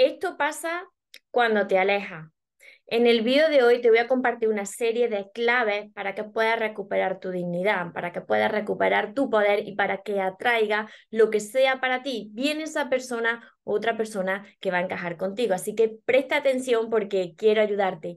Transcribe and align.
Esto 0.00 0.38
pasa 0.38 0.88
cuando 1.30 1.66
te 1.66 1.78
alejas. 1.78 2.30
En 2.86 3.06
el 3.06 3.20
vídeo 3.20 3.50
de 3.50 3.62
hoy 3.62 3.82
te 3.82 3.90
voy 3.90 3.98
a 3.98 4.08
compartir 4.08 4.48
una 4.48 4.64
serie 4.64 5.08
de 5.08 5.30
claves 5.34 5.92
para 5.92 6.14
que 6.14 6.24
puedas 6.24 6.58
recuperar 6.58 7.20
tu 7.20 7.30
dignidad, 7.30 7.92
para 7.92 8.10
que 8.10 8.22
puedas 8.22 8.50
recuperar 8.50 9.12
tu 9.12 9.28
poder 9.28 9.68
y 9.68 9.74
para 9.74 10.00
que 10.00 10.22
atraiga 10.22 10.88
lo 11.10 11.28
que 11.28 11.38
sea 11.38 11.82
para 11.82 12.02
ti, 12.02 12.30
bien 12.32 12.62
esa 12.62 12.88
persona 12.88 13.46
o 13.62 13.74
otra 13.74 13.98
persona 13.98 14.46
que 14.58 14.70
va 14.70 14.78
a 14.78 14.84
encajar 14.84 15.18
contigo. 15.18 15.52
Así 15.52 15.74
que 15.74 15.98
presta 16.06 16.38
atención 16.38 16.88
porque 16.88 17.34
quiero 17.36 17.60
ayudarte. 17.60 18.16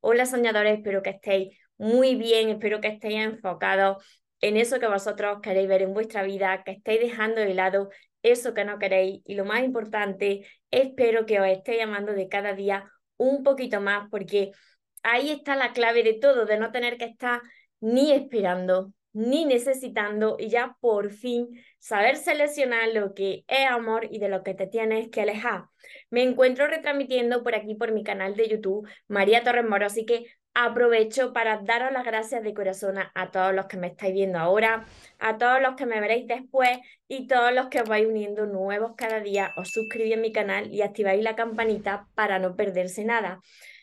Hola 0.00 0.26
soñadores, 0.26 0.78
espero 0.78 1.00
que 1.00 1.10
estéis 1.10 1.56
muy 1.78 2.16
bien, 2.16 2.48
espero 2.48 2.80
que 2.80 2.88
estéis 2.88 3.20
enfocados 3.24 4.04
en 4.40 4.56
eso 4.56 4.80
que 4.80 4.86
vosotros 4.86 5.38
queréis 5.42 5.68
ver 5.68 5.82
en 5.82 5.94
vuestra 5.94 6.22
vida, 6.22 6.62
que 6.64 6.72
estéis 6.72 7.00
dejando 7.00 7.40
de 7.40 7.54
lado 7.54 7.90
eso 8.22 8.54
que 8.54 8.64
no 8.64 8.78
queréis 8.78 9.22
y 9.24 9.34
lo 9.34 9.44
más 9.44 9.62
importante, 9.62 10.46
espero 10.70 11.26
que 11.26 11.40
os 11.40 11.48
esté 11.48 11.76
llamando 11.76 12.12
de 12.12 12.28
cada 12.28 12.54
día 12.54 12.90
un 13.16 13.42
poquito 13.42 13.80
más, 13.80 14.08
porque 14.10 14.52
ahí 15.02 15.30
está 15.30 15.56
la 15.56 15.72
clave 15.72 16.02
de 16.02 16.14
todo, 16.14 16.46
de 16.46 16.58
no 16.58 16.72
tener 16.72 16.96
que 16.96 17.06
estar 17.06 17.40
ni 17.80 18.12
esperando, 18.12 18.92
ni 19.12 19.44
necesitando 19.44 20.36
y 20.38 20.48
ya 20.48 20.76
por 20.80 21.10
fin 21.10 21.48
saber 21.78 22.16
seleccionar 22.16 22.88
lo 22.94 23.14
que 23.14 23.44
es 23.48 23.66
amor 23.66 24.06
y 24.10 24.18
de 24.18 24.28
lo 24.28 24.42
que 24.42 24.54
te 24.54 24.66
tienes 24.66 25.08
que 25.08 25.22
alejar. 25.22 25.64
Me 26.10 26.22
encuentro 26.22 26.66
retransmitiendo 26.66 27.42
por 27.42 27.54
aquí 27.54 27.74
por 27.74 27.92
mi 27.92 28.04
canal 28.04 28.36
de 28.36 28.48
YouTube, 28.48 28.88
María 29.08 29.42
Torres 29.42 29.64
Moro, 29.68 29.86
así 29.86 30.04
que 30.04 30.26
aprovecho 30.54 31.32
para 31.32 31.58
daros 31.58 31.92
las 31.92 32.04
gracias 32.04 32.42
de 32.42 32.54
corazón 32.54 32.96
a, 32.98 33.30
todos 33.30 33.54
los 33.54 33.66
que 33.66 33.76
me 33.76 33.88
estáis 33.88 34.14
viendo 34.14 34.38
ahora, 34.38 34.84
a 35.18 35.38
todos 35.38 35.60
los 35.62 35.74
que 35.76 35.86
me 35.86 36.00
veréis 36.00 36.26
después 36.26 36.70
y 37.08 37.26
todos 37.26 37.52
los 37.52 37.68
que 37.68 37.80
os 37.80 37.88
vais 37.88 38.06
uniendo 38.06 38.46
nuevos 38.46 38.92
cada 38.96 39.20
día, 39.20 39.52
os 39.56 39.70
suscribís 39.70 40.16
a 40.16 40.20
mi 40.20 40.32
canal 40.32 40.72
y 40.72 40.82
activáis 40.82 41.22
la 41.22 41.36
campanita 41.36 42.06
para 42.14 42.38
no 42.38 42.56
perderse 42.56 43.04
nada. 43.04 43.40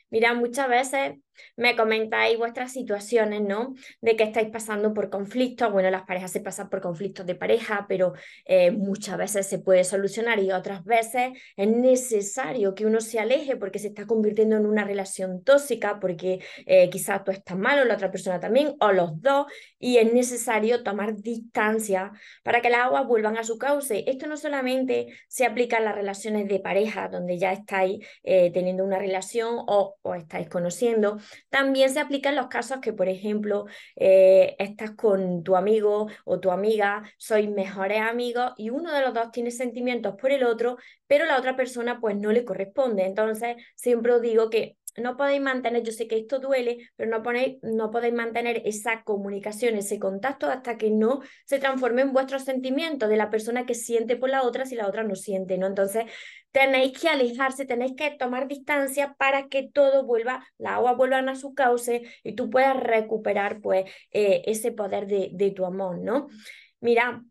Mira, 0.10 0.34
muchas 0.34 0.70
veces 0.70 1.16
me 1.56 1.76
comentáis 1.76 2.38
vuestras 2.38 2.72
situaciones, 2.72 3.42
¿no? 3.42 3.76
De 4.02 4.16
que 4.16 4.24
estáis 4.24 4.50
pasando 4.50 4.94
por 4.94 5.10
conflictos. 5.10 5.72
Bueno, 5.72 5.90
las 5.90 6.04
parejas 6.04 6.32
se 6.32 6.42
pasan 6.42 6.70
por 6.70 6.82
conflictos 6.82 7.26
de 7.26 7.36
pareja, 7.36 7.86
pero 7.88 8.14
eh, 8.46 8.72
muchas 8.72 9.18
veces 9.18 9.48
se 9.48 9.60
puede 9.60 9.84
solucionar 9.84 10.40
y 10.40 10.52
otras 10.52 10.84
veces 10.84 11.32
es 11.56 11.68
necesario 11.68 12.76
que 12.76 12.86
uno 12.86 13.02
se 13.02 13.20
aleje 13.20 13.56
porque 13.56 13.80
se 13.80 13.88
está 13.88 14.06
convirtiendo 14.06 14.56
en 14.56 14.66
una 14.66 14.84
relación 14.84 15.44
tóxica, 15.44 16.00
porque 16.00 16.40
eh, 16.66 16.90
quizás 16.90 17.24
tú 17.24 17.32
estás 17.32 17.58
mal 17.58 17.80
o 17.80 17.86
la 17.86 17.96
otra 17.96 18.12
persona 18.12 18.40
también, 18.40 18.76
o 18.80 18.92
los 18.92 19.22
dos, 19.22 19.48
y 19.80 19.98
es 19.98 20.14
necesario 20.14 20.84
tomar 20.84 21.16
distancia 21.16 22.12
para 22.44 22.62
que 22.62 22.70
las 22.70 22.82
aguas 22.82 23.08
vuelvan 23.08 23.38
a 23.38 23.44
su 23.44 23.58
cauce. 23.58 24.04
Esto 24.08 24.28
no 24.28 24.38
solamente 24.38 25.08
se 25.28 25.46
aplica 25.46 25.78
a 25.78 25.82
las 25.82 25.96
relaciones 25.96 26.48
de 26.48 26.60
pareja, 26.60 27.08
donde 27.10 27.38
ya 27.38 27.52
estáis 27.52 28.06
eh, 28.24 28.52
teniendo 28.52 28.84
una 28.84 29.00
relación 29.00 29.56
o, 29.68 29.96
o 30.02 30.16
estáis 30.16 30.50
conociendo, 30.50 31.18
también 31.50 31.89
se 31.89 32.00
aplica 32.00 32.30
en 32.30 32.36
los 32.36 32.47
casos 32.47 32.80
que, 32.81 32.94
por 32.94 33.09
ejemplo, 33.09 33.66
eh, 33.95 34.56
estás 34.59 34.92
con 34.92 35.44
tu 35.44 35.56
amigo 35.56 36.08
o 36.25 36.39
tu 36.39 36.52
amiga, 36.52 37.03
sois 37.17 37.50
mejores 37.50 38.02
amigos 38.02 38.53
y 38.58 38.70
uno 38.70 38.92
de 38.92 39.02
los 39.02 39.14
dos 39.14 39.31
tiene 39.31 39.52
sentimientos 39.52 40.16
por 40.20 40.31
el 40.31 40.44
otro, 40.44 40.78
pero 41.08 41.25
la 41.25 41.38
otra 41.38 41.55
persona 41.55 42.00
pues 42.00 42.16
no 42.17 42.31
le 42.31 42.45
corresponde. 42.45 43.05
Entonces, 43.05 43.58
siempre 43.75 44.14
os 44.14 44.22
digo 44.22 44.50
que 44.50 44.78
no 44.98 45.16
podéis 45.16 45.42
mantener, 45.42 45.84
yo 45.84 45.92
sé 45.92 46.08
que 46.08 46.17
esto 46.17 46.40
duele, 46.40 46.90
pero 46.95 47.09
no, 47.09 47.23
no 47.62 47.92
podéis 47.92 48.14
mantener 48.14 48.62
esa 48.66 49.04
comunicación, 49.04 49.76
ese 49.76 50.00
contacto 50.00 50.48
hasta 50.48 50.78
que 50.78 50.89
no 50.89 51.22
se 51.45 51.59
transforme 51.59 52.02
en 52.02 52.14
vuestros 52.14 52.44
sentimientos 52.44 53.08
de 53.09 53.17
la 53.17 53.30
persona 53.30 53.66
que 53.66 53.76
siente 53.76 54.16
por 54.17 54.30
la 54.30 54.44
otra 54.44 54.66
si 54.66 54.76
la 54.76 54.88
otra 54.88 55.04
no 55.04 55.16
siente, 55.16 55.58
¿no? 55.58 55.67
Entonces, 55.67 56.06
tenéis 56.52 56.98
que 57.00 57.09
alejarse, 57.09 57.66
tenéis 57.66 57.94
que 57.95 58.12
tomar 58.12 58.48
distancia 58.48 59.16
para 59.17 59.48
que 59.48 59.70
todo 59.72 60.06
vuelva, 60.06 60.45
la 60.58 60.76
agua 60.76 60.94
vuelva 60.94 61.20
a 61.20 61.36
su 61.36 61.54
cauce 61.54 62.02
y 62.23 62.33
tú 62.33 62.49
puedas 62.49 62.77
recuperar, 62.77 63.61
pues, 63.61 63.86
eh, 64.11 64.42
ese 64.45 64.72
poder 64.72 65.08
de, 65.08 65.30
de 65.33 65.52
tu 65.52 65.66
amor, 65.66 65.99
¿no? 65.99 66.27
Mira, 66.80 67.23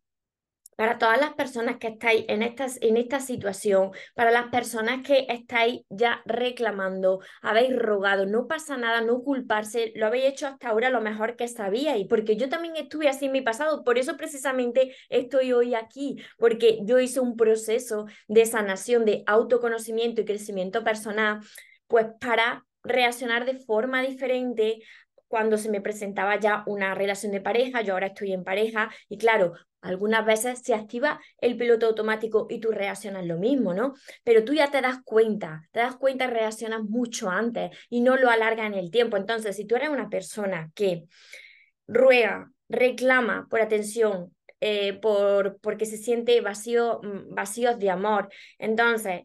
para 0.76 0.98
todas 0.98 1.18
las 1.18 1.34
personas 1.34 1.78
que 1.78 1.88
estáis 1.88 2.24
en, 2.28 2.42
en 2.42 2.96
esta 2.96 3.20
situación, 3.20 3.90
para 4.14 4.30
las 4.30 4.48
personas 4.48 5.02
que 5.02 5.26
estáis 5.28 5.82
ya 5.88 6.22
reclamando, 6.26 7.20
habéis 7.42 7.76
rogado, 7.76 8.26
no 8.26 8.46
pasa 8.46 8.76
nada, 8.76 9.00
no 9.00 9.22
culparse, 9.22 9.92
lo 9.96 10.06
habéis 10.06 10.26
hecho 10.26 10.46
hasta 10.46 10.68
ahora 10.68 10.90
lo 10.90 11.00
mejor 11.00 11.36
que 11.36 11.48
sabíais, 11.48 12.06
porque 12.08 12.36
yo 12.36 12.48
también 12.48 12.76
estuve 12.76 13.08
así 13.08 13.26
en 13.26 13.32
mi 13.32 13.40
pasado, 13.40 13.84
por 13.84 13.98
eso 13.98 14.16
precisamente 14.16 14.94
estoy 15.08 15.52
hoy 15.52 15.74
aquí, 15.74 16.16
porque 16.38 16.80
yo 16.82 16.98
hice 16.98 17.20
un 17.20 17.36
proceso 17.36 18.06
de 18.28 18.46
sanación, 18.46 19.04
de 19.04 19.24
autoconocimiento 19.26 20.20
y 20.20 20.24
crecimiento 20.24 20.84
personal, 20.84 21.40
pues 21.86 22.06
para 22.20 22.64
reaccionar 22.82 23.44
de 23.44 23.58
forma 23.58 24.02
diferente 24.02 24.78
cuando 25.28 25.58
se 25.58 25.70
me 25.70 25.80
presentaba 25.80 26.38
ya 26.38 26.62
una 26.66 26.94
relación 26.94 27.32
de 27.32 27.40
pareja, 27.40 27.82
yo 27.82 27.94
ahora 27.94 28.08
estoy 28.08 28.32
en 28.32 28.44
pareja 28.44 28.90
y 29.08 29.18
claro, 29.18 29.54
algunas 29.80 30.24
veces 30.24 30.60
se 30.62 30.74
activa 30.74 31.20
el 31.38 31.56
piloto 31.56 31.86
automático 31.86 32.46
y 32.50 32.58
tú 32.60 32.72
reaccionas 32.72 33.24
lo 33.26 33.38
mismo, 33.38 33.72
¿no? 33.72 33.94
Pero 34.24 34.44
tú 34.44 34.52
ya 34.52 34.70
te 34.70 34.80
das 34.80 34.98
cuenta, 35.04 35.68
te 35.70 35.80
das 35.80 35.96
cuenta 35.96 36.24
y 36.24 36.28
reaccionas 36.28 36.82
mucho 36.82 37.30
antes 37.30 37.70
y 37.88 38.00
no 38.00 38.16
lo 38.16 38.30
alarga 38.30 38.66
en 38.66 38.74
el 38.74 38.90
tiempo. 38.90 39.16
Entonces, 39.16 39.56
si 39.56 39.64
tú 39.64 39.76
eres 39.76 39.90
una 39.90 40.08
persona 40.08 40.70
que 40.74 41.04
ruega, 41.86 42.50
reclama 42.68 43.46
por 43.48 43.60
atención, 43.60 44.34
eh, 44.60 44.94
por, 44.94 45.58
porque 45.60 45.86
se 45.86 45.98
siente 45.98 46.40
vacío, 46.40 47.00
mm, 47.02 47.34
vacíos 47.34 47.78
de 47.78 47.90
amor, 47.90 48.28
entonces 48.58 49.22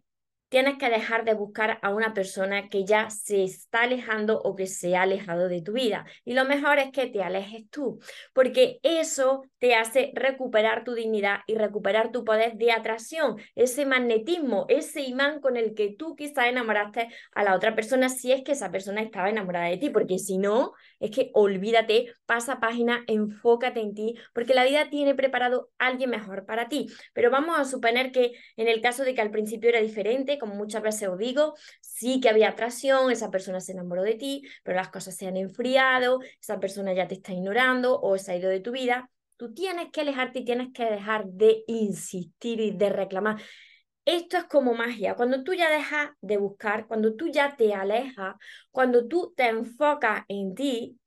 tienes 0.51 0.77
que 0.77 0.89
dejar 0.89 1.23
de 1.23 1.33
buscar 1.33 1.79
a 1.81 1.91
una 1.91 2.13
persona 2.13 2.67
que 2.67 2.83
ya 2.83 3.09
se 3.09 3.45
está 3.45 3.83
alejando 3.83 4.37
o 4.37 4.53
que 4.53 4.67
se 4.67 4.97
ha 4.97 5.03
alejado 5.03 5.47
de 5.47 5.61
tu 5.61 5.71
vida. 5.71 6.05
Y 6.25 6.33
lo 6.33 6.43
mejor 6.43 6.77
es 6.77 6.91
que 6.91 7.07
te 7.07 7.23
alejes 7.23 7.69
tú, 7.69 7.99
porque 8.33 8.79
eso 8.83 9.43
te 9.59 9.75
hace 9.75 10.11
recuperar 10.13 10.83
tu 10.83 10.93
dignidad 10.93 11.39
y 11.47 11.55
recuperar 11.55 12.11
tu 12.11 12.25
poder 12.25 12.55
de 12.57 12.73
atracción, 12.73 13.37
ese 13.55 13.85
magnetismo, 13.85 14.65
ese 14.67 15.01
imán 15.03 15.39
con 15.39 15.55
el 15.55 15.73
que 15.73 15.95
tú 15.97 16.17
quizás 16.17 16.47
enamoraste 16.47 17.07
a 17.33 17.43
la 17.45 17.55
otra 17.55 17.73
persona 17.73 18.09
si 18.09 18.33
es 18.33 18.43
que 18.43 18.51
esa 18.51 18.71
persona 18.71 19.01
estaba 19.01 19.29
enamorada 19.29 19.67
de 19.67 19.77
ti, 19.77 19.89
porque 19.89 20.19
si 20.19 20.37
no, 20.37 20.73
es 20.99 21.11
que 21.11 21.31
olvídate, 21.33 22.13
pasa 22.25 22.59
página, 22.59 23.05
enfócate 23.07 23.79
en 23.79 23.93
ti, 23.93 24.15
porque 24.33 24.53
la 24.53 24.65
vida 24.65 24.89
tiene 24.89 25.15
preparado 25.15 25.69
a 25.79 25.87
alguien 25.87 26.09
mejor 26.09 26.45
para 26.45 26.67
ti. 26.67 26.87
Pero 27.13 27.31
vamos 27.31 27.57
a 27.57 27.63
suponer 27.63 28.11
que 28.11 28.33
en 28.57 28.67
el 28.67 28.81
caso 28.81 29.05
de 29.05 29.15
que 29.15 29.21
al 29.21 29.31
principio 29.31 29.69
era 29.69 29.79
diferente, 29.79 30.39
como 30.41 30.55
muchas 30.55 30.81
veces 30.81 31.07
os 31.07 31.19
digo, 31.19 31.53
sí 31.81 32.19
que 32.19 32.27
había 32.29 32.49
atracción, 32.49 33.11
esa 33.11 33.29
persona 33.29 33.59
se 33.61 33.73
enamoró 33.73 34.01
de 34.01 34.15
ti, 34.15 34.41
pero 34.63 34.75
las 34.75 34.89
cosas 34.89 35.15
se 35.15 35.27
han 35.27 35.37
enfriado, 35.37 36.19
esa 36.41 36.59
persona 36.59 36.93
ya 36.93 37.07
te 37.07 37.13
está 37.13 37.31
ignorando 37.31 38.01
o 38.01 38.17
se 38.17 38.31
ha 38.31 38.35
ido 38.35 38.49
de 38.49 38.59
tu 38.59 38.71
vida. 38.71 39.11
Tú 39.37 39.53
tienes 39.53 39.91
que 39.91 40.01
alejarte 40.01 40.39
y 40.39 40.45
tienes 40.45 40.69
que 40.73 40.85
dejar 40.85 41.25
de 41.27 41.63
insistir 41.67 42.59
y 42.59 42.71
de 42.71 42.89
reclamar. 42.89 43.39
Esto 44.03 44.37
es 44.37 44.45
como 44.45 44.73
magia. 44.73 45.15
Cuando 45.15 45.43
tú 45.43 45.53
ya 45.53 45.69
dejas 45.69 46.09
de 46.21 46.37
buscar, 46.37 46.87
cuando 46.87 47.15
tú 47.15 47.27
ya 47.27 47.55
te 47.55 47.75
alejas, 47.75 48.35
cuando 48.71 49.07
tú 49.07 49.31
te 49.37 49.47
enfocas 49.47 50.23
en 50.27 50.55
ti, 50.55 50.99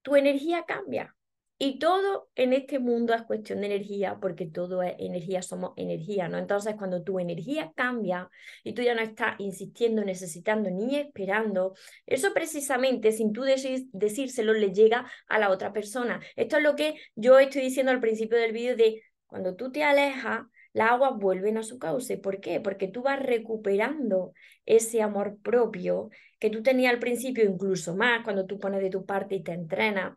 tu 0.00 0.16
energía 0.16 0.64
cambia. 0.64 1.14
Y 1.64 1.78
todo 1.78 2.28
en 2.34 2.54
este 2.54 2.80
mundo 2.80 3.14
es 3.14 3.22
cuestión 3.22 3.60
de 3.60 3.66
energía, 3.66 4.18
porque 4.20 4.46
todo 4.46 4.82
es 4.82 4.96
energía, 4.98 5.42
somos 5.42 5.74
energía, 5.76 6.26
¿no? 6.28 6.36
Entonces, 6.36 6.74
cuando 6.74 7.04
tu 7.04 7.20
energía 7.20 7.72
cambia 7.76 8.28
y 8.64 8.72
tú 8.72 8.82
ya 8.82 8.96
no 8.96 9.00
estás 9.00 9.36
insistiendo, 9.38 10.04
necesitando 10.04 10.70
ni 10.70 10.96
esperando, 10.96 11.76
eso 12.04 12.34
precisamente, 12.34 13.12
sin 13.12 13.32
tú 13.32 13.42
decírselo, 13.44 14.54
le 14.54 14.72
llega 14.72 15.08
a 15.28 15.38
la 15.38 15.50
otra 15.50 15.72
persona. 15.72 16.20
Esto 16.34 16.56
es 16.56 16.64
lo 16.64 16.74
que 16.74 16.96
yo 17.14 17.38
estoy 17.38 17.62
diciendo 17.62 17.92
al 17.92 18.00
principio 18.00 18.38
del 18.38 18.50
vídeo 18.50 18.74
de 18.74 19.00
cuando 19.28 19.54
tú 19.54 19.70
te 19.70 19.84
alejas, 19.84 20.40
las 20.72 20.90
aguas 20.90 21.12
vuelven 21.16 21.58
a 21.58 21.62
su 21.62 21.78
cauce. 21.78 22.18
¿Por 22.18 22.40
qué? 22.40 22.58
Porque 22.58 22.88
tú 22.88 23.02
vas 23.02 23.20
recuperando 23.20 24.32
ese 24.66 25.00
amor 25.00 25.38
propio 25.40 26.10
que 26.40 26.50
tú 26.50 26.60
tenías 26.60 26.92
al 26.92 26.98
principio, 26.98 27.44
incluso 27.44 27.94
más, 27.94 28.24
cuando 28.24 28.46
tú 28.46 28.58
pones 28.58 28.80
de 28.82 28.90
tu 28.90 29.06
parte 29.06 29.36
y 29.36 29.44
te 29.44 29.52
entrenas 29.52 30.14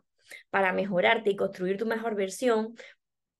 para 0.50 0.72
mejorarte 0.72 1.30
y 1.30 1.36
construir 1.36 1.76
tu 1.76 1.86
mejor 1.86 2.14
versión, 2.14 2.74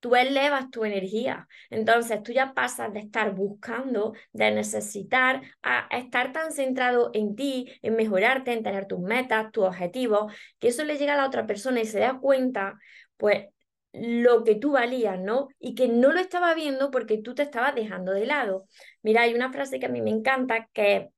tú 0.01 0.15
elevas 0.15 0.71
tu 0.71 0.85
energía. 0.85 1.49
Entonces 1.71 2.23
tú 2.23 2.33
ya 2.33 2.55
pasas 2.55 2.93
de 2.93 3.01
estar 3.01 3.35
buscando, 3.35 4.15
de 4.33 4.51
necesitar, 4.53 5.43
a 5.63 5.89
estar 5.91 6.33
tan 6.33 6.53
centrado 6.53 7.11
en 7.15 7.35
ti, 7.35 7.73
en 7.83 7.97
mejorarte, 7.97 8.53
en 8.53 8.63
tener 8.63 8.87
tus 8.87 9.01
metas, 9.01 9.51
tus 9.53 9.65
objetivos, 9.65 10.33
que 10.59 10.69
eso 10.69 10.85
le 10.85 10.99
llega 10.99 11.15
a 11.15 11.17
la 11.17 11.27
otra 11.27 11.47
persona 11.47 11.81
y 11.81 11.87
se 11.87 12.01
da 12.01 12.19
cuenta, 12.21 12.79
pues 13.17 13.47
lo 13.93 14.45
que 14.45 14.55
tú 14.57 14.73
valías, 14.73 15.19
¿no? 15.19 15.49
Y 15.59 15.75
que 15.75 15.89
no 15.89 16.13
lo 16.13 16.21
estaba 16.21 16.55
viendo 16.55 16.91
porque 16.91 17.19
tú 17.19 17.35
te 17.35 17.43
estabas 17.43 17.75
dejando 17.75 18.13
de 18.13 18.27
lado. 18.27 18.67
Mira, 19.03 19.23
hay 19.23 19.35
una 19.35 19.53
frase 19.53 19.81
que 19.81 19.87
a 19.87 19.89
mí 19.89 20.03
me 20.03 20.11
encanta 20.11 20.69
que 20.73 21.09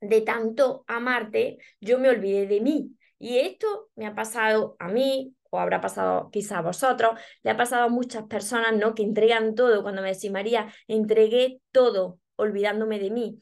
de 0.00 0.20
tanto 0.22 0.84
amarte, 0.88 1.58
yo 1.80 1.98
me 1.98 2.08
olvidé 2.08 2.46
de 2.46 2.60
mí. 2.60 2.96
Y 3.22 3.38
esto 3.38 3.88
me 3.94 4.06
ha 4.08 4.16
pasado 4.16 4.74
a 4.80 4.88
mí, 4.88 5.36
o 5.50 5.60
habrá 5.60 5.80
pasado 5.80 6.28
quizá 6.32 6.58
a 6.58 6.62
vosotros, 6.62 7.12
le 7.44 7.52
ha 7.52 7.56
pasado 7.56 7.84
a 7.84 7.88
muchas 7.88 8.24
personas, 8.24 8.76
¿no? 8.76 8.96
Que 8.96 9.04
entregan 9.04 9.54
todo. 9.54 9.82
Cuando 9.82 10.02
me 10.02 10.12
decís, 10.12 10.32
María, 10.32 10.74
entregué 10.88 11.60
todo, 11.70 12.18
olvidándome 12.34 12.98
de 12.98 13.10
mí. 13.10 13.38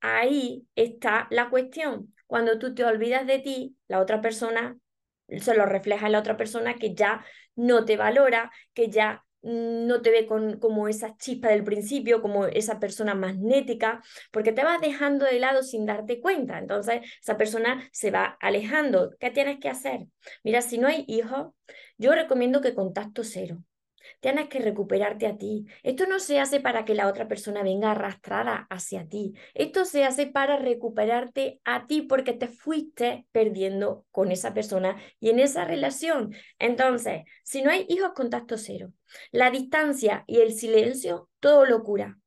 ahí 0.00 0.66
está 0.76 1.28
la 1.30 1.50
cuestión. 1.50 2.14
Cuando 2.26 2.58
tú 2.58 2.74
te 2.74 2.84
olvidas 2.84 3.26
de 3.26 3.40
ti, 3.40 3.76
la 3.86 4.00
otra 4.00 4.22
persona 4.22 4.78
se 5.28 5.54
lo 5.54 5.66
refleja 5.66 6.06
en 6.06 6.12
la 6.12 6.20
otra 6.20 6.38
persona 6.38 6.76
que 6.76 6.94
ya 6.94 7.22
no 7.54 7.84
te 7.84 7.98
valora, 7.98 8.50
que 8.72 8.88
ya 8.88 9.26
no 9.48 10.02
te 10.02 10.10
ve 10.10 10.26
con, 10.26 10.58
como 10.58 10.88
esa 10.88 11.16
chispa 11.16 11.48
del 11.48 11.64
principio, 11.64 12.22
como 12.22 12.46
esa 12.46 12.78
persona 12.78 13.14
magnética, 13.14 14.02
porque 14.30 14.52
te 14.52 14.64
vas 14.64 14.80
dejando 14.80 15.24
de 15.24 15.38
lado 15.38 15.62
sin 15.62 15.86
darte 15.86 16.20
cuenta. 16.20 16.58
Entonces, 16.58 17.00
esa 17.20 17.36
persona 17.36 17.88
se 17.92 18.10
va 18.10 18.36
alejando. 18.40 19.10
¿Qué 19.18 19.30
tienes 19.30 19.58
que 19.58 19.68
hacer? 19.68 20.06
Mira, 20.44 20.62
si 20.62 20.78
no 20.78 20.88
hay 20.88 21.04
hijos, 21.08 21.52
yo 21.96 22.12
recomiendo 22.12 22.60
que 22.60 22.74
contacto 22.74 23.24
cero 23.24 23.62
tienes 24.20 24.48
que 24.48 24.60
recuperarte 24.60 25.26
a 25.26 25.36
ti. 25.36 25.66
Esto 25.82 26.06
no 26.06 26.18
se 26.18 26.40
hace 26.40 26.60
para 26.60 26.84
que 26.84 26.94
la 26.94 27.08
otra 27.08 27.28
persona 27.28 27.62
venga 27.62 27.92
arrastrada 27.92 28.66
hacia 28.70 29.06
ti. 29.08 29.34
Esto 29.54 29.84
se 29.84 30.04
hace 30.04 30.26
para 30.26 30.56
recuperarte 30.56 31.60
a 31.64 31.86
ti 31.86 32.02
porque 32.02 32.32
te 32.32 32.48
fuiste 32.48 33.26
perdiendo 33.32 34.06
con 34.10 34.32
esa 34.32 34.54
persona 34.54 34.96
y 35.20 35.30
en 35.30 35.40
esa 35.40 35.64
relación. 35.64 36.34
Entonces, 36.58 37.22
si 37.42 37.62
no 37.62 37.70
hay 37.70 37.86
hijos, 37.88 38.12
contacto 38.14 38.58
cero. 38.58 38.92
La 39.30 39.50
distancia 39.50 40.24
y 40.26 40.40
el 40.40 40.52
silencio, 40.52 41.28
todo 41.40 41.64
locura 41.64 42.18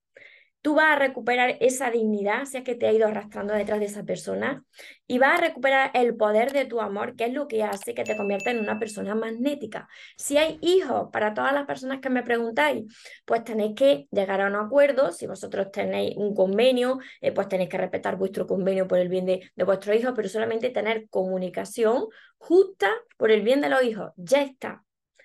tú 0.61 0.75
vas 0.75 0.95
a 0.95 0.99
recuperar 0.99 1.57
esa 1.59 1.91
dignidad, 1.91 2.45
si 2.45 2.57
es 2.57 2.63
que 2.63 2.75
te 2.75 2.87
ha 2.87 2.93
ido 2.93 3.07
arrastrando 3.07 3.53
detrás 3.53 3.79
de 3.79 3.85
esa 3.85 4.03
persona, 4.03 4.63
y 5.07 5.19
vas 5.19 5.39
a 5.39 5.41
recuperar 5.41 5.91
el 5.93 6.15
poder 6.15 6.53
de 6.53 6.65
tu 6.65 6.79
amor, 6.79 7.15
que 7.15 7.25
es 7.25 7.33
lo 7.33 7.47
que 7.47 7.63
hace 7.63 7.93
que 7.93 8.03
te 8.03 8.15
convierta 8.15 8.51
en 8.51 8.59
una 8.59 8.79
persona 8.79 9.15
magnética. 9.15 9.87
Si 10.17 10.37
hay 10.37 10.57
hijos, 10.61 11.09
para 11.11 11.33
todas 11.33 11.53
las 11.53 11.65
personas 11.65 11.99
que 11.99 12.09
me 12.09 12.23
preguntáis, 12.23 12.85
pues 13.25 13.43
tenéis 13.43 13.75
que 13.75 14.07
llegar 14.11 14.41
a 14.41 14.47
un 14.47 14.55
acuerdo, 14.55 15.11
si 15.11 15.27
vosotros 15.27 15.71
tenéis 15.71 16.15
un 16.17 16.33
convenio, 16.35 16.99
eh, 17.21 17.31
pues 17.31 17.47
tenéis 17.47 17.69
que 17.69 17.77
respetar 17.77 18.15
vuestro 18.15 18.47
convenio 18.47 18.87
por 18.87 18.99
el 18.99 19.09
bien 19.09 19.25
de, 19.25 19.51
de 19.55 19.63
vuestros 19.63 19.95
hijos, 19.95 20.13
pero 20.15 20.29
solamente 20.29 20.69
tener 20.69 21.09
comunicación 21.09 22.07
justa 22.37 22.91
por 23.17 23.31
el 23.31 23.41
bien 23.41 23.61
de 23.61 23.69
los 23.69 23.83
hijos. 23.83 24.11
Ya 24.15 24.41
está, 24.41 24.83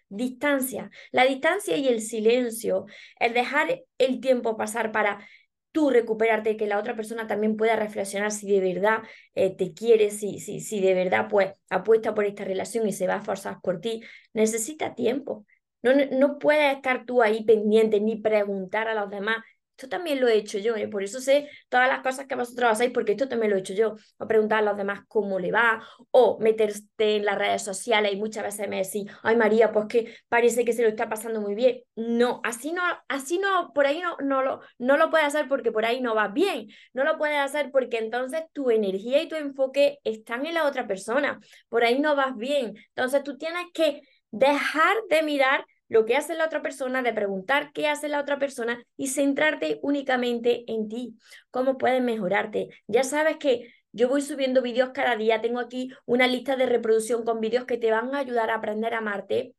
distancia. 0.08 0.90
La 1.12 1.24
distancia 1.24 1.76
y 1.76 1.88
el 1.88 2.00
silencio, 2.00 2.86
el 3.18 3.34
dejar 3.34 3.82
el 3.98 4.20
tiempo 4.20 4.56
pasar 4.56 4.92
para 4.92 5.26
tú 5.72 5.90
recuperarte 5.90 6.56
que 6.56 6.66
la 6.66 6.78
otra 6.78 6.96
persona 6.96 7.26
también 7.26 7.56
pueda 7.56 7.76
reflexionar 7.76 8.32
si 8.32 8.50
de 8.50 8.60
verdad 8.60 9.02
eh, 9.34 9.54
te 9.54 9.74
quiere, 9.74 10.10
si, 10.10 10.40
si, 10.40 10.60
si 10.60 10.80
de 10.80 10.94
verdad 10.94 11.28
pues 11.28 11.52
apuesta 11.68 12.14
por 12.14 12.24
esta 12.24 12.44
relación 12.44 12.88
y 12.88 12.92
se 12.92 13.06
va 13.06 13.16
a 13.16 13.20
forzar 13.20 13.60
por 13.62 13.80
ti, 13.80 14.02
necesita 14.32 14.94
tiempo. 14.94 15.44
No, 15.82 15.92
no 16.12 16.38
puedes 16.38 16.74
estar 16.74 17.04
tú 17.04 17.22
ahí 17.22 17.44
pendiente 17.44 18.00
ni 18.00 18.16
preguntar 18.16 18.88
a 18.88 18.94
los 18.94 19.10
demás 19.10 19.36
esto 19.76 19.90
también 19.90 20.20
lo 20.20 20.28
he 20.28 20.36
hecho 20.36 20.58
yo, 20.58 20.74
¿eh? 20.74 20.88
por 20.88 21.02
eso 21.02 21.20
sé 21.20 21.50
todas 21.68 21.86
las 21.86 22.00
cosas 22.00 22.26
que 22.26 22.34
vosotros 22.34 22.72
hacéis, 22.72 22.92
porque 22.92 23.12
esto 23.12 23.28
también 23.28 23.50
lo 23.50 23.58
he 23.58 23.60
hecho 23.60 23.74
yo. 23.74 23.96
O 24.16 24.26
preguntar 24.26 24.60
a 24.60 24.62
los 24.62 24.76
demás 24.78 25.00
cómo 25.06 25.38
le 25.38 25.52
va, 25.52 25.86
o 26.10 26.38
meterte 26.40 27.16
en 27.16 27.26
las 27.26 27.36
redes 27.36 27.62
sociales 27.62 28.12
y 28.12 28.16
muchas 28.16 28.44
veces 28.44 28.68
me 28.70 28.82
decís, 28.82 29.04
ay 29.22 29.36
María, 29.36 29.72
pues 29.72 29.86
que 29.86 30.16
parece 30.28 30.64
que 30.64 30.72
se 30.72 30.82
lo 30.82 30.88
está 30.88 31.10
pasando 31.10 31.42
muy 31.42 31.54
bien. 31.54 31.82
No, 31.94 32.40
así 32.42 32.72
no, 32.72 32.82
así 33.08 33.38
no, 33.38 33.72
por 33.74 33.86
ahí 33.86 34.00
no, 34.00 34.16
no, 34.20 34.42
lo, 34.42 34.60
no 34.78 34.96
lo 34.96 35.10
puedes 35.10 35.26
hacer 35.26 35.46
porque 35.46 35.72
por 35.72 35.84
ahí 35.84 36.00
no 36.00 36.14
vas 36.14 36.32
bien. 36.32 36.68
No 36.94 37.04
lo 37.04 37.18
puedes 37.18 37.38
hacer 37.38 37.70
porque 37.70 37.98
entonces 37.98 38.44
tu 38.54 38.70
energía 38.70 39.20
y 39.22 39.28
tu 39.28 39.36
enfoque 39.36 39.98
están 40.04 40.46
en 40.46 40.54
la 40.54 40.64
otra 40.64 40.86
persona. 40.86 41.38
Por 41.68 41.84
ahí 41.84 41.98
no 41.98 42.16
vas 42.16 42.34
bien. 42.36 42.74
Entonces 42.94 43.22
tú 43.22 43.36
tienes 43.36 43.66
que 43.74 44.00
dejar 44.30 44.96
de 45.10 45.22
mirar 45.22 45.66
lo 45.88 46.04
que 46.04 46.16
hace 46.16 46.34
la 46.34 46.46
otra 46.46 46.62
persona, 46.62 47.02
de 47.02 47.12
preguntar 47.12 47.72
qué 47.72 47.88
hace 47.88 48.08
la 48.08 48.20
otra 48.20 48.38
persona 48.38 48.82
y 48.96 49.08
centrarte 49.08 49.78
únicamente 49.82 50.64
en 50.66 50.88
ti, 50.88 51.16
cómo 51.50 51.78
puedes 51.78 52.02
mejorarte. 52.02 52.68
Ya 52.86 53.04
sabes 53.04 53.36
que 53.36 53.72
yo 53.92 54.08
voy 54.08 54.20
subiendo 54.20 54.62
vídeos 54.62 54.90
cada 54.92 55.16
día, 55.16 55.40
tengo 55.40 55.60
aquí 55.60 55.90
una 56.04 56.26
lista 56.26 56.56
de 56.56 56.66
reproducción 56.66 57.24
con 57.24 57.40
vídeos 57.40 57.64
que 57.64 57.78
te 57.78 57.90
van 57.90 58.14
a 58.14 58.18
ayudar 58.18 58.50
a 58.50 58.56
aprender 58.56 58.94
a 58.94 58.98
amarte, 58.98 59.54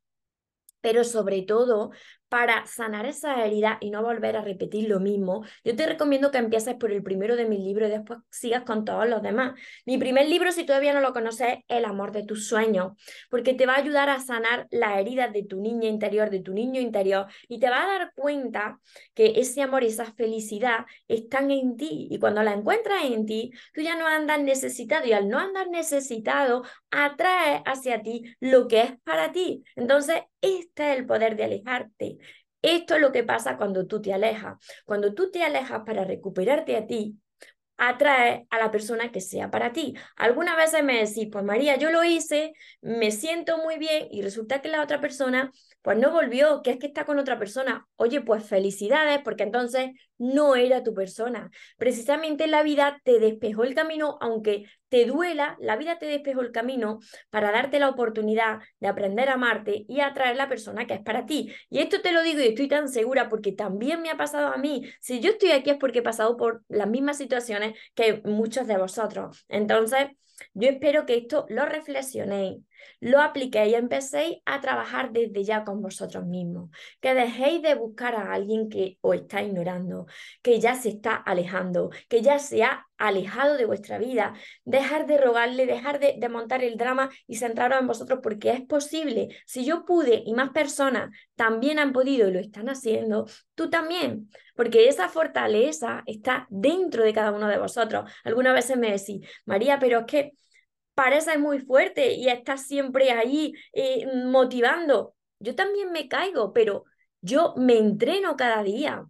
pero 0.81 1.03
sobre 1.03 1.41
todo 1.41 1.91
para 2.29 2.65
sanar 2.65 3.06
esa 3.06 3.45
herida 3.45 3.77
y 3.79 3.89
no 3.89 4.03
volver 4.03 4.35
a 4.38 4.41
repetir 4.41 4.89
lo 4.89 5.00
mismo, 5.00 5.45
yo 5.63 5.75
te 5.75 5.85
recomiendo 5.85 6.31
que 6.31 6.38
empieces 6.38 6.75
por 6.75 6.91
el 6.91 7.03
primero 7.03 7.35
de 7.35 7.45
mis 7.45 7.59
libros 7.59 7.89
y 7.89 7.91
después 7.91 8.19
sigas 8.29 8.63
con 8.63 8.85
todos 8.85 9.07
los 9.07 9.21
demás. 9.21 9.59
Mi 9.85 9.97
primer 9.97 10.27
libro, 10.27 10.51
si 10.51 10.65
todavía 10.65 10.94
no 10.94 11.01
lo 11.01 11.13
conoces, 11.13 11.47
es 11.47 11.63
El 11.68 11.85
amor 11.85 12.12
de 12.12 12.24
tus 12.24 12.47
sueños, 12.47 12.94
porque 13.29 13.53
te 13.53 13.65
va 13.65 13.75
a 13.75 13.79
ayudar 13.79 14.09
a 14.09 14.19
sanar 14.19 14.68
las 14.71 15.00
heridas 15.00 15.31
de 15.31 15.44
tu 15.44 15.62
niña 15.62 15.88
interior, 15.88 16.29
de 16.29 16.41
tu 16.41 16.53
niño 16.53 16.81
interior, 16.81 17.27
y 17.47 17.59
te 17.59 17.69
va 17.69 17.83
a 17.83 17.88
dar 17.88 18.12
cuenta 18.15 18.79
que 19.13 19.33
ese 19.38 19.62
amor 19.62 19.83
y 19.83 19.88
esa 19.88 20.13
felicidad 20.13 20.85
están 21.07 21.51
en 21.51 21.77
ti. 21.77 22.07
Y 22.09 22.19
cuando 22.19 22.44
la 22.44 22.53
encuentras 22.53 23.06
en 23.06 23.25
ti, 23.25 23.51
tú 23.74 23.81
ya 23.81 23.95
no 23.95 24.07
andas 24.07 24.41
necesitado, 24.41 25.06
y 25.06 25.13
al 25.13 25.29
no 25.29 25.39
andar 25.39 25.69
necesitado, 25.69 26.63
atrae 26.91 27.62
hacia 27.65 28.01
ti 28.01 28.24
lo 28.39 28.68
que 28.68 28.81
es 28.81 28.91
para 29.03 29.31
ti. 29.31 29.63
Entonces, 29.75 30.24
este 30.41 30.91
es 30.91 31.00
el 31.00 31.06
poder 31.06 31.35
de 31.35 31.45
alejarte 31.45 32.17
esto 32.75 32.96
es 32.96 33.02
lo 33.02 33.12
que 33.12 33.24
pasa 33.24 33.58
cuando 33.58 33.88
tú 33.88 34.02
te 34.02 34.14
alejas. 34.14 34.58
Cuando 34.86 35.14
tú 35.14 35.31
te 35.31 35.44
alejas 35.44 35.81
para 35.86 36.04
recuperarte 36.04 36.75
a 36.78 36.86
ti, 36.88 37.18
atrae 37.78 38.48
a 38.50 38.58
la 38.58 38.72
persona 38.72 39.12
que 39.12 39.22
sea 39.22 39.52
para 39.52 39.72
ti. 39.72 39.94
Algunas 40.16 40.58
veces 40.58 40.84
me 40.84 41.06
decís, 41.06 41.28
pues 41.31 41.44
María, 41.46 41.78
yo 41.78 41.92
lo 41.92 42.04
hice, 42.04 42.54
me 42.81 43.12
siento 43.12 43.58
muy 43.60 43.78
bien 43.78 44.08
y 44.12 44.22
resulta 44.22 44.62
que 44.62 44.69
la 44.69 44.81
otra 44.81 45.00
persona 45.00 45.52
pues 45.84 45.98
no 45.98 46.12
volvió, 46.12 46.62
que 46.64 46.72
es 46.72 46.78
que 46.80 46.88
está 46.88 47.06
con 47.06 47.19
otra 47.19 47.40
persona. 47.40 47.88
Oye, 47.96 48.22
pues 48.22 48.44
felicidades, 48.46 49.20
porque 49.24 49.44
entonces 49.44 49.92
no 50.18 50.56
era 50.56 50.84
tu 50.84 50.94
persona. 50.94 51.52
Precisamente 51.78 52.48
la 52.48 52.63
vida 52.63 53.00
te 53.04 53.20
despejó 53.20 53.63
el 53.63 53.75
camino, 53.75 54.18
aunque 54.20 54.66
te 54.89 55.06
duela, 55.06 55.57
la 55.60 55.75
vida 55.75 55.98
te 56.00 56.06
despejó 56.06 56.42
el 56.42 56.51
camino 56.51 57.00
para 57.30 57.51
darte 57.51 57.80
la 57.80 57.89
oportunidad 57.89 58.60
de 58.80 58.88
aprender 58.88 59.30
a 59.30 59.34
amarte 59.34 59.86
y 59.88 60.00
a 60.00 60.07
atraer 60.07 60.36
la 60.36 60.50
persona 60.50 60.88
que 60.88 60.95
es 60.95 61.01
para 61.01 61.25
ti. 61.25 61.54
Y 61.69 61.80
esto 61.80 62.01
te 62.01 62.12
lo 62.12 62.22
digo 62.22 62.39
y 62.42 62.48
estoy 62.48 62.68
tan 62.68 62.88
segura 62.89 63.30
porque 63.30 63.51
también 63.51 64.01
me 64.01 64.10
ha 64.10 64.18
pasado 64.18 64.48
a 64.48 64.57
mí. 64.57 64.89
Si 65.01 65.19
yo 65.19 65.31
estoy 65.31 65.51
aquí 65.51 65.72
es 65.72 65.78
porque 65.78 66.00
he 66.00 66.04
pasado 66.04 66.38
por 66.38 66.63
las 66.68 66.88
mismas 66.88 67.18
situaciones 67.18 67.78
que 67.95 68.22
muchos 68.24 68.68
de 68.68 68.78
vosotros. 68.78 69.45
Entonces, 69.50 70.07
yo 70.54 70.69
espero 70.69 71.06
que 71.06 71.18
esto 71.18 71.45
lo 71.50 71.66
reflexionéis, 71.66 72.63
lo 73.00 73.21
apliquéis 73.21 73.74
y 73.74 73.75
empecéis 73.75 74.38
a 74.45 74.62
trabajar 74.62 75.12
desde 75.12 75.44
ya 75.44 75.63
con 75.63 75.81
vosotros 75.81 76.25
mismos. 76.25 76.69
Que 77.00 77.13
dejéis 77.13 77.62
de 77.62 77.75
buscar 77.75 78.15
a 78.15 78.33
alguien 78.33 78.69
que 78.69 78.97
os 79.01 79.15
está 79.15 79.41
ignorando, 79.44 80.07
que 80.41 80.60
ya 80.60 80.75
se 80.75 80.89
está 80.89 81.15
alejando, 81.15 81.89
que 82.10 82.22
ya 82.22 82.39
se 82.39 82.63
ha 82.63 82.86
alejado 82.98 83.57
de 83.57 83.65
vuestra 83.65 83.98
vida. 83.98 84.34
Dejar 84.65 85.05
de 85.07 85.17
rogarle, 85.17 85.65
dejar 85.65 86.00
de, 86.00 86.15
de 86.17 86.29
montar 86.29 86.63
el 86.63 86.77
drama 86.77 87.10
y 87.27 87.36
centraros 87.36 87.79
en 87.79 87.88
vosotros 87.88 88.19
porque 88.22 88.51
es 88.51 88.62
posible. 88.62 89.29
Si 89.46 89.65
yo 89.65 89.86
pude 89.86 90.24
y 90.25 90.34
más 90.34 90.50
personas 90.50 91.10
también 91.36 91.79
han 91.79 91.93
podido 91.93 92.27
y 92.27 92.31
lo 92.31 92.39
están 92.39 92.69
haciendo, 92.69 93.27
tú 93.55 93.69
también. 93.69 94.29
Porque 94.55 94.88
esa 94.89 95.07
fortaleza 95.10 96.03
está 96.07 96.48
dentro 96.50 97.03
de 97.03 97.13
cada 97.13 97.31
uno 97.31 97.48
de 97.48 97.60
vosotros. 97.60 98.10
Algunas 98.24 98.53
veces 98.55 98.77
me 98.77 98.91
decís, 98.91 99.27
María, 99.46 99.77
pero 99.79 100.00
es 100.00 100.05
que 100.05 100.31
parece 100.98 101.38
muy 101.38 101.60
fuerte 101.60 102.13
y 102.13 102.27
estás 102.27 102.66
siempre 102.66 103.12
ahí 103.12 103.54
eh, 103.72 104.08
motivando. 104.25 105.13
Yo 105.39 105.54
también 105.56 105.92
me 105.92 106.08
caigo, 106.08 106.54
pero 106.54 106.86
yo 107.22 107.54
me 107.56 107.77
entreno 107.77 108.36
cada 108.36 108.63
día. 108.63 109.06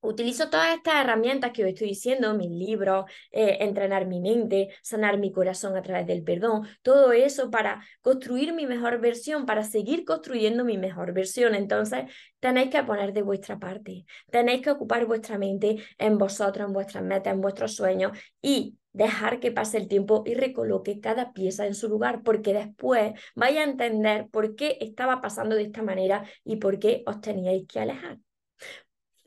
Utilizo 0.00 0.50
todas 0.50 0.76
estas 0.76 1.02
herramientas 1.02 1.50
que 1.52 1.64
os 1.64 1.68
estoy 1.70 1.88
diciendo, 1.88 2.32
mis 2.34 2.50
libros, 2.50 3.06
eh, 3.32 3.58
entrenar 3.60 4.06
mi 4.06 4.20
mente, 4.20 4.68
sanar 4.82 5.18
mi 5.18 5.32
corazón 5.32 5.76
a 5.76 5.82
través 5.82 6.06
del 6.06 6.22
perdón, 6.22 6.68
todo 6.82 7.12
eso 7.12 7.50
para 7.50 7.82
construir 8.02 8.54
mi 8.54 8.66
mejor 8.66 9.00
versión, 9.00 9.46
para 9.46 9.64
seguir 9.64 10.04
construyendo 10.04 10.64
mi 10.64 10.78
mejor 10.78 11.12
versión. 11.12 11.54
Entonces, 11.56 12.04
tenéis 12.38 12.70
que 12.70 12.84
poner 12.84 13.12
de 13.12 13.22
vuestra 13.22 13.58
parte, 13.58 14.04
tenéis 14.30 14.62
que 14.62 14.70
ocupar 14.70 15.06
vuestra 15.06 15.38
mente 15.38 15.78
en 15.98 16.18
vosotros, 16.18 16.68
en 16.68 16.72
vuestras 16.72 17.02
metas, 17.02 17.34
en 17.34 17.40
vuestros 17.40 17.74
sueños 17.74 18.16
y 18.40 18.78
dejar 18.92 19.40
que 19.40 19.50
pase 19.52 19.78
el 19.78 19.88
tiempo 19.88 20.22
y 20.24 20.34
recoloque 20.34 21.00
cada 21.00 21.32
pieza 21.32 21.66
en 21.66 21.74
su 21.74 21.88
lugar, 21.88 22.22
porque 22.22 22.54
después 22.54 23.12
vaya 23.34 23.60
a 23.62 23.64
entender 23.64 24.28
por 24.30 24.54
qué 24.54 24.78
estaba 24.80 25.20
pasando 25.20 25.56
de 25.56 25.62
esta 25.64 25.82
manera 25.82 26.24
y 26.44 26.56
por 26.56 26.78
qué 26.78 27.02
os 27.06 27.20
teníais 27.20 27.66
que 27.66 27.80
alejar. 27.80 28.18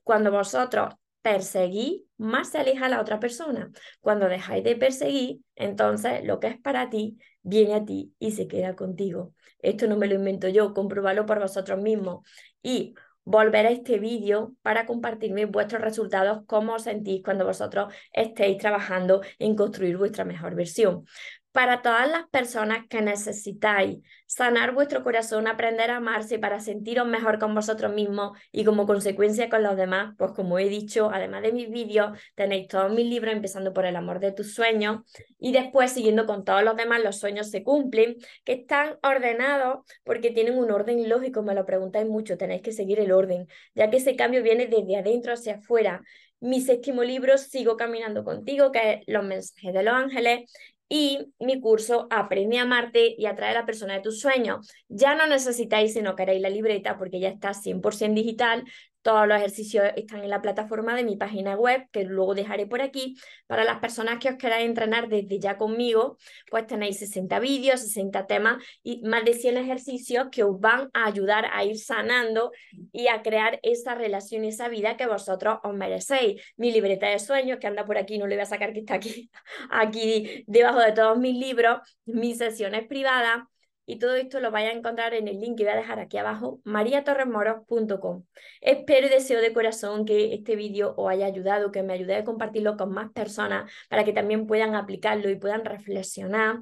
Cuando 0.09 0.31
vosotros 0.31 0.95
perseguís, 1.21 2.01
más 2.17 2.49
se 2.49 2.57
aleja 2.57 2.89
la 2.89 2.99
otra 2.99 3.19
persona. 3.19 3.69
Cuando 4.01 4.27
dejáis 4.27 4.63
de 4.63 4.75
perseguir, 4.75 5.41
entonces 5.55 6.23
lo 6.23 6.39
que 6.39 6.47
es 6.47 6.59
para 6.59 6.89
ti 6.89 7.19
viene 7.43 7.75
a 7.75 7.85
ti 7.85 8.15
y 8.17 8.31
se 8.31 8.47
queda 8.47 8.75
contigo. 8.75 9.35
Esto 9.59 9.85
no 9.85 9.97
me 9.97 10.07
lo 10.07 10.15
invento 10.15 10.47
yo, 10.47 10.73
comprobalo 10.73 11.27
por 11.27 11.39
vosotros 11.39 11.79
mismos. 11.79 12.27
Y 12.63 12.95
volver 13.23 13.67
a 13.67 13.69
este 13.69 13.99
vídeo 13.99 14.55
para 14.63 14.87
compartirme 14.87 15.45
vuestros 15.45 15.83
resultados, 15.83 16.41
cómo 16.47 16.73
os 16.73 16.81
sentís 16.85 17.21
cuando 17.23 17.45
vosotros 17.45 17.93
estéis 18.11 18.57
trabajando 18.57 19.21
en 19.37 19.55
construir 19.55 19.95
vuestra 19.95 20.25
mejor 20.25 20.55
versión. 20.55 21.05
Para 21.51 21.81
todas 21.81 22.09
las 22.09 22.27
personas 22.29 22.85
que 22.87 23.01
necesitáis. 23.01 23.97
Sanar 24.27 24.73
vuestro 24.73 25.03
corazón, 25.03 25.47
aprender 25.47 25.89
a 25.89 25.97
amarse 25.97 26.37
para 26.37 26.59
sentiros 26.59 27.07
mejor 27.07 27.39
con 27.39 27.55
vosotros 27.55 27.93
mismos 27.93 28.37
y 28.51 28.63
como 28.63 28.85
consecuencia 28.85 29.49
con 29.49 29.63
los 29.63 29.75
demás, 29.75 30.13
pues 30.17 30.31
como 30.33 30.59
he 30.59 30.69
dicho, 30.69 31.09
además 31.11 31.41
de 31.41 31.51
mis 31.51 31.69
vídeos, 31.69 32.17
tenéis 32.35 32.67
todos 32.67 32.91
mis 32.91 33.07
libros, 33.07 33.33
empezando 33.33 33.73
por 33.73 33.85
el 33.85 33.95
amor 33.95 34.19
de 34.19 34.31
tus 34.31 34.53
sueños. 34.53 35.01
Y 35.39 35.51
después 35.51 35.91
siguiendo 35.91 36.25
con 36.27 36.43
todos 36.43 36.63
los 36.63 36.75
demás, 36.75 37.03
los 37.03 37.17
sueños 37.17 37.49
se 37.49 37.63
cumplen, 37.63 38.17
que 38.43 38.53
están 38.53 38.99
ordenados 39.01 39.85
porque 40.03 40.31
tienen 40.31 40.57
un 40.57 40.69
orden 40.71 41.09
lógico, 41.09 41.41
me 41.41 41.55
lo 41.55 41.65
preguntáis 41.65 42.07
mucho, 42.07 42.37
tenéis 42.37 42.61
que 42.61 42.71
seguir 42.71 42.99
el 42.99 43.11
orden, 43.11 43.47
ya 43.73 43.89
que 43.89 43.97
ese 43.97 44.15
cambio 44.15 44.43
viene 44.43 44.67
desde 44.67 44.97
adentro 44.97 45.33
hacia 45.33 45.55
afuera. 45.55 46.03
Mi 46.41 46.61
séptimo 46.61 47.03
libro, 47.03 47.37
Sigo 47.37 47.75
Caminando 47.75 48.23
Contigo, 48.23 48.71
que 48.71 48.93
es 48.93 48.99
Los 49.07 49.25
mensajes 49.25 49.73
de 49.73 49.83
los 49.83 49.93
ángeles, 49.93 50.49
y 50.89 51.19
mi 51.39 51.61
curso 51.61 52.07
Aprende 52.09 52.57
a 52.57 52.63
amarte 52.63 53.15
y 53.17 53.27
atrae 53.27 53.51
a 53.51 53.59
la 53.61 53.65
persona 53.65 53.93
de 53.93 54.01
tus 54.01 54.19
sueños. 54.19 54.67
Ya 54.87 55.15
no 55.15 55.27
necesitáis, 55.27 55.93
si 55.93 56.01
no 56.01 56.15
queréis, 56.15 56.41
la 56.41 56.49
libreta 56.49 56.97
porque 56.97 57.19
ya 57.19 57.29
está 57.29 57.53
100% 57.53 58.15
digital. 58.15 58.65
Todos 59.01 59.27
los 59.27 59.37
ejercicios 59.37 59.85
están 59.95 60.23
en 60.23 60.29
la 60.29 60.41
plataforma 60.41 60.95
de 60.95 61.03
mi 61.03 61.15
página 61.15 61.55
web, 61.55 61.87
que 61.91 62.03
luego 62.03 62.35
dejaré 62.35 62.67
por 62.67 62.81
aquí. 62.81 63.15
Para 63.47 63.63
las 63.63 63.79
personas 63.79 64.19
que 64.19 64.29
os 64.29 64.35
queráis 64.35 64.65
entrenar 64.65 65.07
desde 65.07 65.39
ya 65.39 65.57
conmigo, 65.57 66.17
pues 66.49 66.67
tenéis 66.67 66.99
60 66.99 67.39
vídeos, 67.39 67.79
60 67.79 68.27
temas 68.27 68.63
y 68.83 69.01
más 69.03 69.23
de 69.23 69.33
100 69.33 69.57
ejercicios 69.57 70.27
que 70.31 70.43
os 70.43 70.59
van 70.59 70.89
a 70.93 71.05
ayudar 71.05 71.45
a 71.51 71.63
ir 71.63 71.77
sanando 71.77 72.51
y 72.91 73.07
a 73.07 73.21
crear 73.21 73.59
esa 73.63 73.95
relación 73.95 74.43
y 74.43 74.49
esa 74.49 74.67
vida 74.67 74.97
que 74.97 75.07
vosotros 75.07 75.59
os 75.63 75.73
merecéis. 75.73 76.41
Mi 76.57 76.71
libreta 76.71 77.07
de 77.07 77.19
sueños, 77.19 77.59
que 77.59 77.67
anda 77.67 77.85
por 77.85 77.97
aquí, 77.97 78.17
no 78.17 78.27
le 78.27 78.35
voy 78.35 78.43
a 78.43 78.45
sacar 78.45 78.73
que 78.73 78.79
está 78.79 78.95
aquí, 78.95 79.29
aquí 79.71 80.43
debajo 80.47 80.79
de 80.79 80.91
todos 80.91 81.17
mis 81.17 81.37
libros, 81.37 81.79
mis 82.05 82.37
sesiones 82.37 82.85
privadas 82.87 83.43
y 83.89 83.97
todo 83.97 84.15
esto 84.15 84.39
lo 84.39 84.51
vais 84.51 84.69
a 84.69 84.71
encontrar 84.71 85.15
en 85.15 85.27
el 85.27 85.39
link 85.39 85.57
que 85.57 85.63
voy 85.63 85.73
a 85.73 85.75
dejar 85.75 85.99
aquí 85.99 86.19
abajo, 86.19 86.61
mariatorremoros.com. 86.63 88.23
Espero 88.61 89.07
y 89.07 89.09
deseo 89.09 89.41
de 89.41 89.51
corazón 89.51 90.05
que 90.05 90.31
este 90.35 90.55
vídeo 90.55 90.93
os 90.95 91.09
haya 91.09 91.25
ayudado, 91.25 91.71
que 91.71 91.81
me 91.81 91.93
ayude 91.93 92.15
a 92.15 92.23
compartirlo 92.23 92.77
con 92.77 92.91
más 92.91 93.11
personas 93.11 93.71
para 93.89 94.03
que 94.03 94.13
también 94.13 94.45
puedan 94.45 94.75
aplicarlo 94.75 95.27
y 95.31 95.37
puedan 95.37 95.65
reflexionar. 95.65 96.59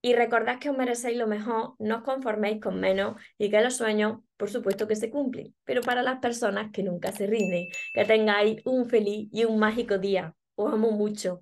Y 0.00 0.14
recordad 0.14 0.60
que 0.60 0.70
os 0.70 0.76
merecéis 0.76 1.18
lo 1.18 1.26
mejor, 1.26 1.74
no 1.80 1.96
os 1.96 2.02
conforméis 2.04 2.60
con 2.60 2.78
menos 2.78 3.20
y 3.36 3.50
que 3.50 3.60
los 3.60 3.76
sueños, 3.76 4.20
por 4.36 4.48
supuesto 4.48 4.86
que 4.86 4.94
se 4.94 5.10
cumplen, 5.10 5.56
pero 5.64 5.80
para 5.80 6.02
las 6.02 6.20
personas 6.20 6.70
que 6.70 6.84
nunca 6.84 7.10
se 7.10 7.26
rinden, 7.26 7.66
que 7.92 8.04
tengáis 8.04 8.64
un 8.64 8.88
feliz 8.88 9.28
y 9.32 9.44
un 9.44 9.58
mágico 9.58 9.98
día. 9.98 10.36
Os 10.54 10.72
amo 10.72 10.92
mucho. 10.92 11.40